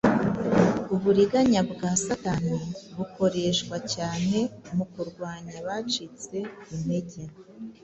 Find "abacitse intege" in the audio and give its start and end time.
5.61-7.21